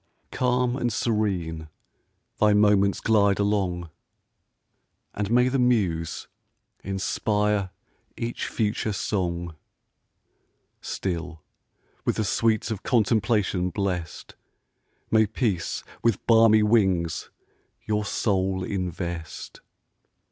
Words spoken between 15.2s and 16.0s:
peace